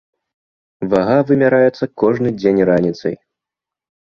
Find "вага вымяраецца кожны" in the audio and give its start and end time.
0.93-2.29